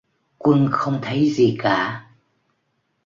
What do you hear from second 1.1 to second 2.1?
gì cả